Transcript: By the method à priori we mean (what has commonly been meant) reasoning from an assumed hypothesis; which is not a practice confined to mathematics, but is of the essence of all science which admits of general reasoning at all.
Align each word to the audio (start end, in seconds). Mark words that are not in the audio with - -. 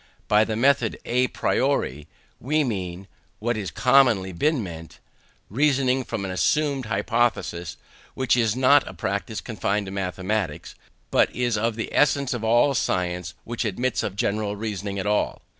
By 0.27 0.45
the 0.45 0.55
method 0.55 0.97
à 1.05 1.31
priori 1.31 2.07
we 2.39 2.63
mean 2.63 3.07
(what 3.37 3.55
has 3.55 3.69
commonly 3.69 4.31
been 4.33 4.63
meant) 4.63 4.97
reasoning 5.47 6.03
from 6.05 6.25
an 6.25 6.31
assumed 6.31 6.87
hypothesis; 6.87 7.77
which 8.15 8.35
is 8.35 8.55
not 8.55 8.87
a 8.87 8.95
practice 8.95 9.41
confined 9.41 9.85
to 9.85 9.91
mathematics, 9.91 10.73
but 11.11 11.29
is 11.35 11.55
of 11.55 11.75
the 11.75 11.93
essence 11.93 12.33
of 12.33 12.43
all 12.43 12.73
science 12.73 13.35
which 13.43 13.63
admits 13.63 14.01
of 14.01 14.15
general 14.15 14.55
reasoning 14.55 14.97
at 14.97 15.05
all. 15.05 15.43